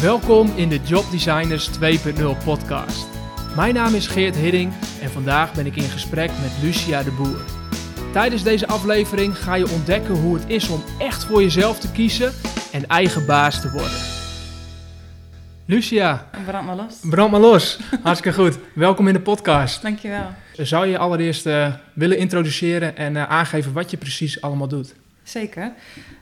[0.00, 3.06] Welkom in de Job Designers 2.0 podcast.
[3.56, 7.44] Mijn naam is Geert Hidding en vandaag ben ik in gesprek met Lucia de Boer.
[8.12, 12.32] Tijdens deze aflevering ga je ontdekken hoe het is om echt voor jezelf te kiezen
[12.72, 13.98] en eigen baas te worden.
[15.64, 16.94] Lucia, Brand maar los.
[17.02, 17.78] brand maar los.
[18.02, 18.58] Hartstikke goed.
[18.74, 19.82] Welkom in de podcast.
[19.82, 20.26] Dankjewel.
[20.56, 24.94] Zou je je allereerst eh, willen introduceren en eh, aangeven wat je precies allemaal doet?
[25.28, 25.72] Zeker.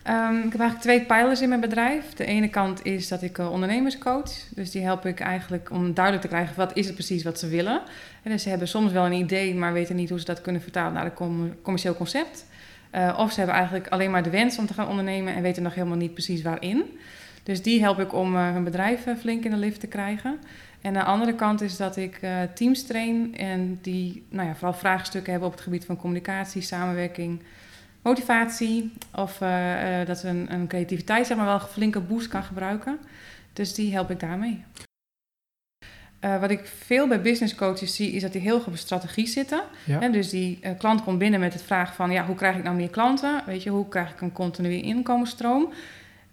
[0.03, 2.15] Ehm, ik heb eigenlijk twee pijlers in mijn bedrijf.
[2.15, 4.31] De ene kant is dat ik uh, ondernemers coach.
[4.55, 7.49] Dus die help ik eigenlijk om duidelijk te krijgen wat is het precies wat ze
[7.49, 7.83] willen.
[8.23, 10.63] En dus ze hebben soms wel een idee, maar weten niet hoe ze dat kunnen
[10.63, 12.47] vertalen naar een com commercieel concept.
[12.95, 15.63] Uh, of ze hebben eigenlijk alleen maar de wens om te gaan ondernemen en weten
[15.63, 16.99] nog helemaal niet precies waarin.
[17.43, 20.39] Dus die help ik om uh, hun bedrijf flink in de lift te krijgen.
[20.81, 22.21] En de andere kant is dat ik
[22.55, 27.43] teams train en die nou ja, vooral vraagstukken hebben op het gebied van communicatie, samenwerking,
[28.07, 28.93] motivatie.
[29.15, 32.99] Of uh, uh, dat een, een, creativiteit zeg maar wel een flinke boost kan gebruiken.
[33.53, 34.65] Dus die help ik daarmee.
[36.21, 39.27] Uh, wat ik veel bij business coaches zie, is dat die heel goed op strategie
[39.27, 39.63] zitten.
[39.85, 40.01] Ja.
[40.01, 42.77] En dus die klant komt binnen met het vraag van, ja, hoe krijg ik nou
[42.77, 43.43] meer klanten?
[43.47, 45.73] Weet je, hoe krijg ik een continue inkomensstroom?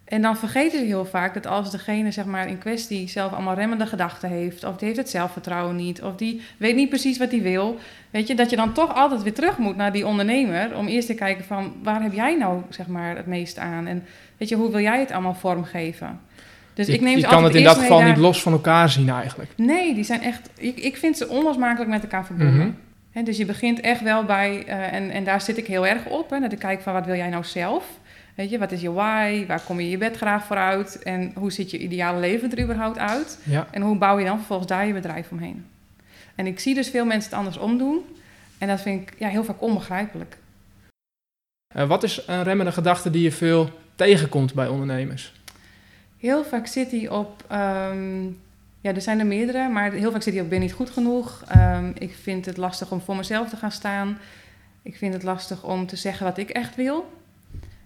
[0.04, 3.56] En dan vergeten ze heel vaak dat als degene zeg maar, in kwestie zelf allemaal
[3.56, 7.32] remmende gedachten heeft, of die heeft het zelfvertrouwen niet, of die weet niet precies wat
[7.32, 7.78] hij wil,
[8.10, 11.08] weet je, dat je dan toch altijd weer terug moet naar die ondernemer om eerst
[11.08, 14.04] te kijken van waar heb jij nou zeg maar, het meest aan en
[14.38, 16.20] weet je, hoe wil jij het allemaal vormgeven?
[16.74, 18.08] Dus je, ik neem je kan het in dat geval daar...
[18.08, 19.52] niet los van elkaar zien eigenlijk.
[19.56, 22.56] Nee, die zijn echt, ik, ik vind ze onlosmakelijk met elkaar verbonden.
[22.56, 22.76] Mm -hmm.
[23.12, 26.06] He, dus je begint echt wel bij, uh, en, en daar zit ik heel erg
[26.06, 27.86] op, hè, dat ik kijk van wat wil jij nou zelf?
[28.36, 29.46] Weet je, wat is je why?
[29.46, 31.04] Waar kom je je bed graag voor uit?
[31.04, 33.40] En hoe ziet je ideale leven er überhaupt uit?
[33.44, 33.68] Ja.
[33.72, 35.66] En hoe bouw je dan vervolgens daar je bedrijf omheen?
[36.36, 38.00] En ik zie dus veel mensen het andersom doen.
[38.58, 40.38] En dat vind ik ja, heel vaak onbegrijpelijk.
[41.76, 45.34] Uh, wat is een remmende gedachte die je veel tegenkomt bij ondernemers?
[46.18, 47.44] Heel vaak zit die op...
[47.52, 48.42] Um,
[48.82, 51.44] ja, er zijn er meerdere, maar heel vaak zit die op ben niet goed genoeg.
[51.56, 54.18] Um, ik vind het lastig om voor mezelf te gaan staan.
[54.82, 57.23] Ik vind het lastig om te zeggen wat ik echt wil.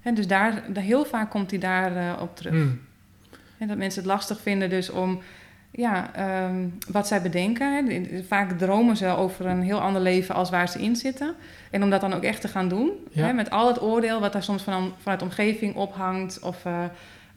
[0.08, 2.54] En dus daar, daar, heel vaak komt hij daar uh, op terug.
[2.54, 2.80] Mm.
[3.58, 5.22] En dat mensen het lastig vinden dus om
[5.72, 6.10] ja,
[6.46, 8.06] um, wat zij bedenken.
[8.28, 11.36] Vaak dromen ze over een heel ander leven als waar ze in zitten.
[11.72, 12.92] En om dat dan ook echt te gaan doen.
[13.12, 13.26] Ja.
[13.26, 16.40] Hè, met al het oordeel wat daar soms van, vanuit de omgeving ophangt.
[16.40, 16.84] Of uh,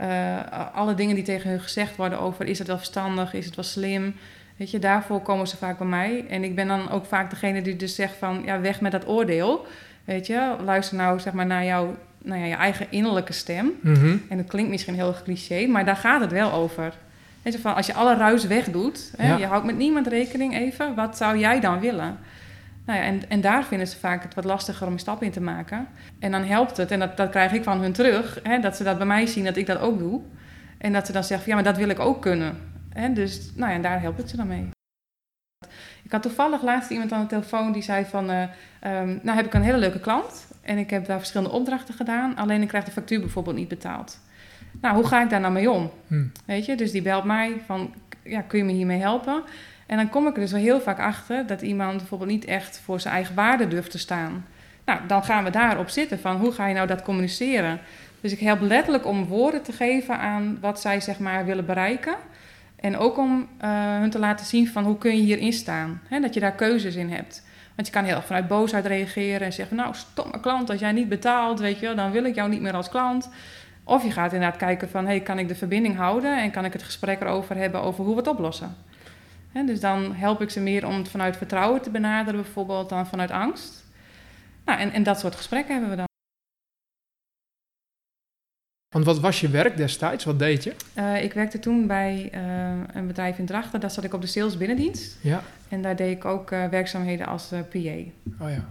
[0.00, 0.36] uh,
[0.74, 3.64] alle dingen die tegen hun gezegd worden over is het wel verstandig, is het wel
[3.64, 4.14] slim.
[4.56, 6.24] Weet je, daarvoor komen ze vaak bij mij.
[6.28, 9.08] En ik ben dan ook vaak degene die dus zegt van ja, weg met dat
[9.08, 9.66] oordeel.
[10.04, 13.70] Weet je, luister nou zeg maar naar jouw nou ja, je eigen innerlijke stem.
[13.80, 14.22] Mm -hmm.
[14.28, 16.92] En dat klinkt misschien heel cliché, maar daar gaat het wel over.
[17.42, 19.36] Weet je, van, als je alle ruis wegdoet, hè, Ja.
[19.36, 22.18] je houdt met niemand rekening even, wat zou jij dan willen?
[22.84, 25.30] Nou ja, en, en daar vinden ze vaak het wat lastiger om een stap in
[25.30, 25.86] te maken.
[26.18, 28.84] En dan helpt het, en dat, dat krijg ik van hun terug, hè, dat ze
[28.84, 30.20] dat bij mij zien, dat ik dat ook doe.
[30.78, 32.58] En dat ze dan zeggen, van, ja, maar dat wil ik ook kunnen.
[32.92, 34.68] Hè, dus nou ja, en daar helpt het ze dan mee.
[36.02, 38.30] Ik had toevallig laatst iemand aan de telefoon die zei van...
[38.30, 38.42] Uh,
[38.84, 42.36] um, nou heb ik een hele leuke klant en ik heb daar verschillende opdrachten gedaan...
[42.36, 44.18] alleen ik krijg de factuur bijvoorbeeld niet betaald.
[44.80, 45.90] Nou, hoe ga ik daar nou mee om?
[46.06, 46.24] Hm.
[46.44, 47.94] Weet je, dus die belt mij van...
[48.22, 49.42] ja, kun je me hiermee helpen?
[49.86, 51.46] En dan kom ik er dus wel heel vaak achter...
[51.46, 54.46] dat iemand bijvoorbeeld niet echt voor zijn eigen waarde durft te staan.
[54.84, 57.80] Nou, dan gaan we daarop zitten van hoe ga je nou dat communiceren?
[58.20, 62.14] Dus ik help letterlijk om woorden te geven aan wat zij zeg maar willen bereiken...
[62.80, 66.00] En ook om uh, hun te laten zien van hoe kun je hierin staan.
[66.08, 67.46] Hè, dat je daar keuzes in hebt.
[67.74, 69.76] Want je kan heel erg vanuit boosheid reageren en zeggen...
[69.76, 72.60] nou, stomme klant, als jij niet betaalt, weet je wel, dan wil ik jou niet
[72.60, 73.30] meer als klant.
[73.84, 75.06] Of je gaat inderdaad kijken van...
[75.06, 77.82] hey, kan ik de verbinding houden en kan ik het gesprek erover hebben...
[77.82, 78.76] over hoe we het oplossen.
[79.52, 82.88] Hè, dus dan help ik ze meer om het vanuit vertrouwen te benaderen bijvoorbeeld...
[82.88, 83.84] dan vanuit angst.
[84.64, 86.09] Nou, en, en dat soort gesprekken hebben we dan.
[88.90, 90.24] Want wat was je werk destijds?
[90.24, 90.74] Wat deed je?
[90.94, 92.40] Uh, ik werkte toen bij uh,
[92.92, 93.80] een bedrijf in Drachten.
[93.80, 95.18] Daar zat ik op de sales binnendienst.
[95.20, 95.42] Ja.
[95.68, 97.78] En daar deed ik ook uh, werkzaamheden als PA.
[98.38, 98.64] Oh ja.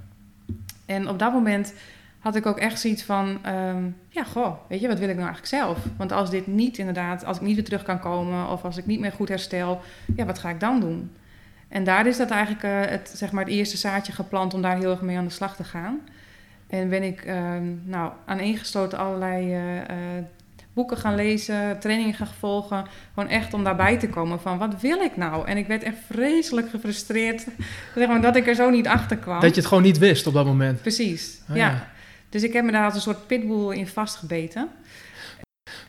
[0.86, 1.74] En op dat moment
[2.20, 3.40] had ik ook echt zoiets van...
[3.48, 5.78] Um, ja, goh, weet je, wat wil ik nou eigenlijk zelf?
[5.98, 7.26] Want als dit niet inderdaad...
[7.26, 8.50] Als ik niet weer terug kan komen...
[8.50, 9.82] of als ik niet meer goed herstel...
[10.16, 11.12] ja, wat ga ik dan doen?
[11.68, 14.54] En daar is dat eigenlijk het, zeg maar het eerste zaadje geplant...
[14.54, 16.00] om daar heel erg mee aan de slag te gaan...
[16.70, 17.52] En ben ik uh,
[17.84, 19.84] nou, aaneengesloten allerlei uh, uh,
[20.74, 22.86] boeken gaan lezen, trainingen gaan volgen.
[23.14, 25.48] Gewoon echt om daarbij te komen van wat wil ik nou?
[25.48, 27.46] En ik werd echt vreselijk gefrustreerd
[27.96, 29.40] zeg maar, dat ik er zo niet achter kwam.
[29.40, 30.82] Dat je het gewoon niet wist op dat moment.
[30.82, 31.70] Precies, Oh, ja.
[31.70, 31.88] ja.
[32.30, 34.70] Dus ik heb me daar als een soort pitbull in vastgebeten.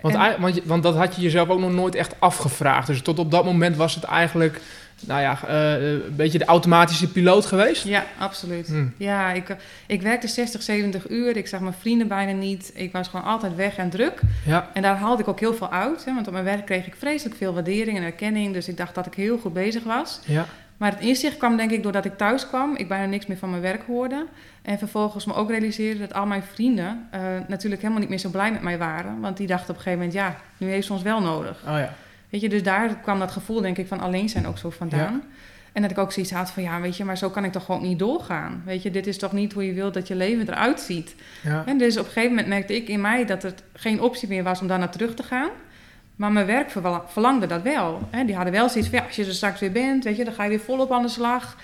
[0.01, 2.87] Want, En- want dat had je jezelf ook nog nooit echt afgevraagd.
[2.87, 4.61] Dus tot op dat moment was het eigenlijk
[5.07, 7.85] nou ja, eh, een beetje de automatische piloot geweest?
[7.85, 8.67] Ja, absoluut.
[8.67, 8.87] Hm.
[8.97, 9.57] Ja, ik,
[9.87, 11.37] ik werkte 60, 70 uur.
[11.37, 12.71] Ik zag mijn vrienden bijna niet.
[12.75, 14.21] Ik was gewoon altijd weg en druk.
[14.47, 16.05] Ja, En daar haalde ik ook heel veel uit.
[16.05, 18.53] Hè, want op mijn werk kreeg ik vreselijk veel waardering en erkenning.
[18.53, 20.21] Dus ik dacht dat ik heel goed bezig was.
[20.27, 22.77] ja, Maar het inzicht kwam denk ik doordat ik thuis kwam.
[22.77, 24.27] Ik bijna niks meer van mijn werk hoorde.
[24.63, 28.29] En vervolgens me ook realiseerde dat al mijn vrienden eh, natuurlijk helemaal niet meer zo
[28.31, 29.21] blij met mij waren.
[29.21, 31.63] Want die dachten op een gegeven moment, ja, nu heeft ze ons wel nodig.
[31.67, 31.95] oh ja.
[32.31, 35.23] Weet je, dus daar kwam dat gevoel denk ik van alleen zijn ook zo vandaan.
[35.73, 37.65] En dat ik ook zoiets had van, ja, weet je, maar zo kan ik toch
[37.65, 38.63] gewoon niet doorgaan.
[38.65, 41.15] Weet je, dit is toch niet hoe je wilt dat je leven eruit ziet.
[41.43, 41.63] ja.
[41.67, 44.43] En dus op een gegeven moment merkte ik in mij dat het geen optie meer
[44.43, 45.51] was om daar naar terug te gaan.
[46.17, 46.71] Maar mijn werk
[47.07, 48.09] verlangde dat wel.
[48.11, 48.25] Hè.
[48.25, 50.35] Die hadden wel zoiets van, ja, als je er straks weer bent, weet je, dan
[50.35, 51.57] ga je weer volop aan de slag.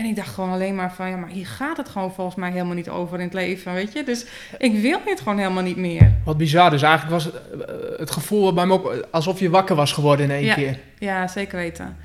[0.00, 2.50] En ik dacht gewoon alleen maar van, ja, maar hier gaat het gewoon volgens mij
[2.50, 4.04] helemaal niet over in het leven, weet je.
[4.04, 4.26] Dus
[4.58, 6.12] ik wil dit gewoon helemaal niet meer.
[6.24, 6.70] Wat bizar.
[6.70, 10.24] Dus eigenlijk was het, eh, het gevoel bij me ook alsof je wakker was geworden
[10.24, 10.54] in één Ja.
[10.54, 10.78] keer.
[10.98, 11.96] Ja, zeker weten.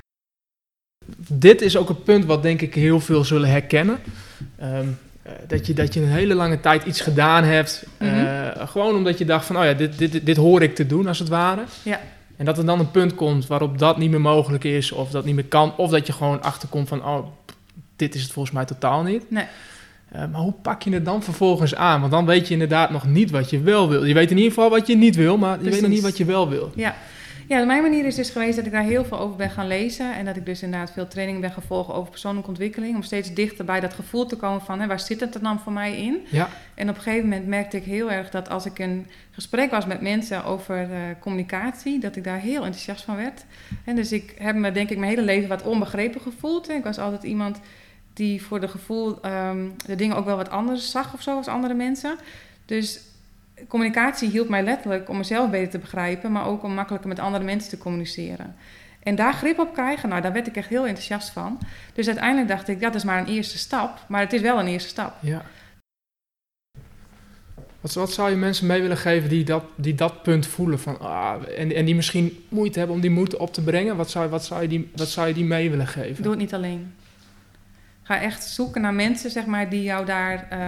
[1.28, 3.98] Dit is ook een punt wat denk ik heel veel zullen herkennen.
[4.58, 4.86] Ehm,
[5.22, 7.86] eh, dat, je, dat je een hele lange tijd iets gedaan hebt.
[7.98, 8.66] eh, Mhm.
[8.66, 11.06] gewoon omdat je dacht van, oh ja, dit, dit, dit, dit hoor ik te doen
[11.06, 11.62] als het ware.
[11.82, 12.00] Ja.
[12.36, 14.92] En dat er dan een punt komt waarop dat niet meer mogelijk is.
[14.92, 15.76] Of dat niet meer kan.
[15.76, 17.26] Of dat je gewoon achterkomt van, oh,
[17.96, 19.30] dit is het volgens mij totaal niet.
[19.30, 19.46] Nee.
[20.08, 22.00] Eh, maar hoe pak je het dan vervolgens aan?
[22.00, 24.04] Want dan weet je inderdaad nog niet wat je wel wil.
[24.04, 26.16] Je weet in ieder geval wat je niet wil, maar je weet nog niet wat
[26.16, 26.72] je wel wil.
[26.74, 26.94] Ja.
[27.48, 30.14] Ja, mijn manier is dus geweest dat ik daar heel veel over ben gaan lezen.
[30.14, 32.94] En dat ik dus inderdaad veel training ben gevolgd over persoonlijke ontwikkeling.
[32.94, 35.60] Om steeds dichter bij dat gevoel te komen van, hè, waar zit het er dan
[35.60, 36.18] voor mij in?
[36.30, 39.70] Ja, En op een gegeven moment merkte ik heel erg dat als ik een gesprek
[39.70, 43.44] was met mensen over eh, communicatie, dat ik daar heel enthousiast van werd.
[43.84, 46.70] En dus ik heb me denk ik mijn hele leven wat onbegrepen gevoeld.
[46.70, 47.60] Ik was altijd iemand
[48.16, 51.48] die voor de gevoel ehm, de dingen ook wel wat anders zag of zo als
[51.48, 52.16] andere mensen.
[52.64, 53.00] Dus
[53.68, 57.44] communicatie hielp mij letterlijk om mezelf beter te begrijpen, maar ook om makkelijker met andere
[57.44, 58.54] mensen te communiceren.
[59.02, 61.58] En daar grip op krijgen, nou, daar werd ik echt heel enthousiast van.
[61.94, 64.66] Dus uiteindelijk dacht ik, dat is maar een eerste stap, maar het is wel een
[64.66, 65.14] eerste stap.
[65.20, 65.44] ja.
[67.80, 70.78] Wat, wat zou je mensen mee willen geven die dat, die dat punt voelen?
[70.78, 73.96] Van, ah, en, en die misschien moeite hebben om die moed op te brengen?
[73.96, 76.22] Wat zou, wat zou, je, die, wat zou je die mee willen geven?
[76.22, 76.94] Doe het niet alleen.
[78.06, 80.58] Ga echt zoeken naar mensen, zeg maar, die jou daar, eh,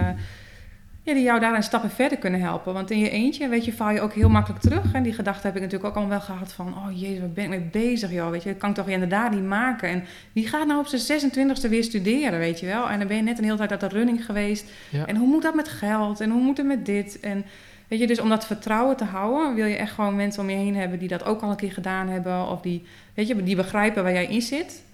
[1.03, 2.73] ja, die jou daar een stappen verder kunnen helpen.
[2.73, 4.93] Want in je eentje, weet je, val je ook heel makkelijk terug.
[4.93, 6.67] En die gedachte heb ik natuurlijk ook allemaal wel gehad van...
[6.67, 8.49] oh jezus, waar ben ik mee bezig, joh, weet je.
[8.49, 9.89] Dat kan ik toch inderdaad niet maken.
[9.89, 10.03] En
[10.33, 12.89] wie gaat nou op zijn 26e weer studeren, weet je wel?
[12.89, 14.71] En dan ben je net een hele tijd uit de running geweest.
[14.89, 15.05] Ja.
[15.05, 16.19] En hoe moet dat met geld?
[16.19, 17.19] En hoe moet het met dit?
[17.19, 17.45] En
[17.87, 19.55] weet je, dus om dat vertrouwen te houden...
[19.55, 21.71] wil je echt gewoon mensen om je heen hebben die dat ook al een keer
[21.71, 22.47] gedaan hebben.
[22.47, 22.83] Of die,
[23.13, 24.87] weet je, die begrijpen waar jij in zit.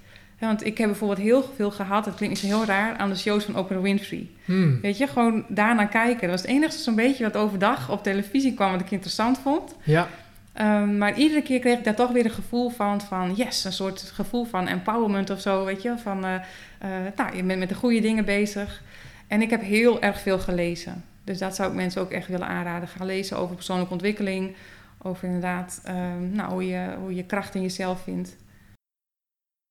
[0.45, 3.43] Ja, want ik heb bijvoorbeeld heel veel gehad, dat klinkt heel raar, aan de shows
[3.43, 4.27] van Oprah Winfrey.
[4.45, 4.81] Hmm.
[4.81, 6.21] Weet je, gewoon daarnaar kijken.
[6.21, 9.75] Dat was het enige zo'n beetje wat overdag op televisie kwam wat ik interessant vond.
[9.83, 10.07] Ja,
[10.55, 13.73] Ehm, maar iedere keer kreeg ik daar toch weer een gevoel van, van yes, een
[13.73, 15.97] soort gevoel van empowerment of zo, weet je.
[15.97, 16.35] Van, eh,
[16.79, 18.81] eh, nou, je bent met de goede dingen bezig.
[19.27, 21.03] En ik heb heel erg veel gelezen.
[21.23, 22.87] Dus dat zou ik mensen ook echt willen aanraden.
[22.87, 24.55] Ga lezen over persoonlijke ontwikkeling.
[25.01, 28.35] Over inderdaad ehm, nou, hoe, je, hoe je kracht in jezelf vindt.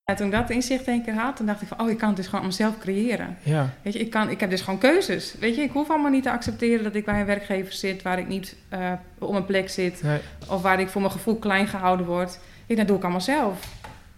[0.05, 2.09] En toen ik dat inzicht een keer had, toen dacht ik van, oh, ik kan
[2.09, 3.37] het dus gewoon mezelf creëren.
[3.43, 5.35] ja, Weet je, ik, kan, ik heb dus gewoon keuzes.
[5.41, 8.19] Weet je, ik hoef allemaal niet te accepteren dat ik bij een werkgever zit waar
[8.19, 10.03] ik niet eh, op mijn plek zit.
[10.03, 10.19] nee.
[10.49, 12.39] Of waar ik voor mijn gevoel klein gehouden word.
[12.67, 13.69] Ik, dat doe ik allemaal zelf.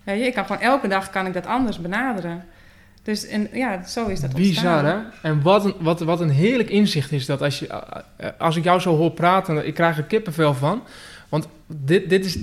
[0.04, 2.44] Weet je, ik kan gewoon elke dag kan ik dat anders benaderen.
[3.02, 5.10] Dus en, ja, zo is dat Bizar, ontstaan.
[5.22, 5.28] hè?
[5.28, 7.80] En wat een, wat, wat een heerlijk inzicht is dat als, je, eh,
[8.16, 10.82] eh, als ik jou zo hoor praten, ik krijg er kippenvel van.
[11.28, 12.38] Want dit, dit is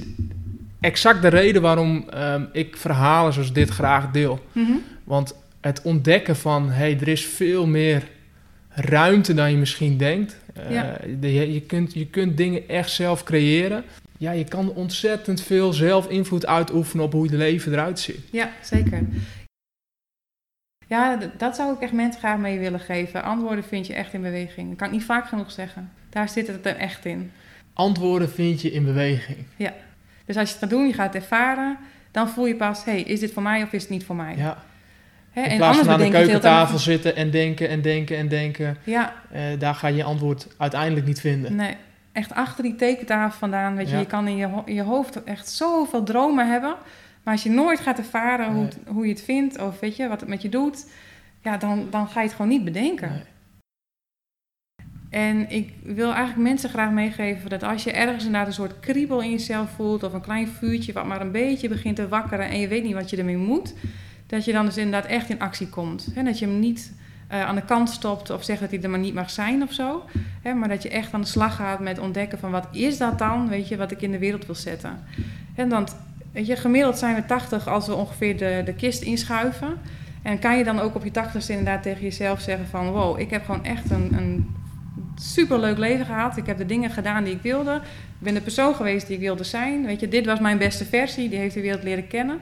[0.83, 4.39] exact de reden waarom ehm, ik verhalen zoals dit graag deel.
[4.51, 4.71] Mhm.
[5.03, 8.03] Want het ontdekken van, hé, hey, er is veel meer
[8.69, 10.37] ruimte dan je misschien denkt.
[10.53, 10.97] Eh, Ja.
[11.21, 13.83] je, je, kunt, je kunt dingen echt zelf creëren.
[14.17, 18.19] Ja, je kan ontzettend veel zelf invloed uitoefenen op hoe je leven eruit ziet.
[18.31, 19.01] Ja, zeker.
[20.87, 23.23] Ja, dat zou ik echt mensen graag mee willen geven.
[23.23, 24.69] Antwoorden vind je echt in beweging.
[24.69, 25.91] Dat kan ik niet vaak genoeg zeggen.
[26.09, 27.31] Daar zit het er echt in.
[27.73, 29.37] Antwoorden vind je in beweging.
[30.25, 31.77] Dus als je het gaat doen, je gaat het ervaren,
[32.11, 34.35] dan voel je pas, hey, is dit voor mij of is het niet voor mij?
[34.37, 34.57] Ja.
[35.31, 38.77] Hè, In plaats van aan de keukentafel zitten en denken en denken en denken.
[38.83, 41.55] Ja, eh, daar ga je je antwoord uiteindelijk niet vinden.
[41.55, 41.75] nee.
[42.11, 43.75] Echt achter die tekentafel vandaan.
[43.75, 43.99] Weet je, Ja.
[43.99, 46.75] je kan in je, in je hoofd echt zoveel dromen hebben.
[47.23, 48.71] Maar als je nooit gaat ervaren hoe, Nee.
[48.93, 50.85] hoe je het vindt of weet je, wat het met je doet,
[51.41, 53.09] ja, dan, dan ga je het gewoon niet bedenken.
[53.09, 53.21] Nee.
[55.13, 59.21] En ik wil eigenlijk mensen graag meegeven dat als je ergens inderdaad een soort kriebel
[59.21, 62.59] in jezelf voelt, of een klein vuurtje wat maar een beetje begint te wakkeren en
[62.59, 63.73] je weet niet wat je ermee moet,
[64.27, 66.07] dat je dan dus inderdaad echt in actie komt.
[66.15, 66.93] En dat je hem niet
[67.27, 69.73] eh, aan de kant stopt of zegt dat hij er maar niet mag zijn of
[69.73, 70.03] zo.
[70.55, 73.49] Maar dat je echt aan de slag gaat met ontdekken van wat is dat dan,
[73.49, 74.99] weet je, wat ik in de wereld wil zetten.
[75.55, 75.87] En dan
[76.31, 79.73] weet je, gemiddeld zijn we 80 als we ongeveer de, de kist inschuiven.
[80.21, 82.89] En kan je dan ook op je 80ste inderdaad tegen jezelf zeggen van...
[82.89, 84.61] wow, ik heb gewoon echt een, een
[85.15, 86.37] superleuk leven gehad.
[86.37, 87.75] Ik heb de dingen gedaan die ik wilde.
[87.75, 89.85] Ik ben de persoon geweest die ik wilde zijn.
[89.85, 91.29] Weet je, dit was mijn beste versie.
[91.29, 92.41] Die heeft de wereld leren kennen.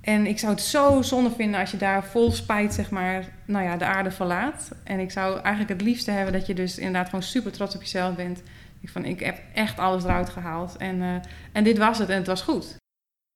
[0.00, 3.64] En ik zou het zo zonde vinden als je daar vol spijt, zeg maar, nou
[3.64, 4.70] ja, de aarde verlaat.
[4.84, 7.80] En ik zou eigenlijk het liefste hebben dat je dus inderdaad gewoon super trots op
[7.80, 8.42] jezelf bent.
[8.80, 10.76] Ik van, ik heb echt alles eruit gehaald.
[10.76, 11.14] En, uh,
[11.52, 12.80] en dit was het en het was goed.